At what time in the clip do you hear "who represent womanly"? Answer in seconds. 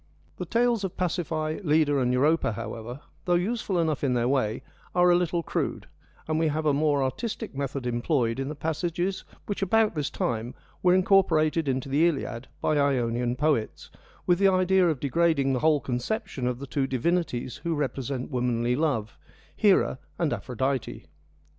17.57-18.75